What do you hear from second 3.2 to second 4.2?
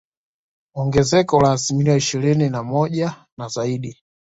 na zaidi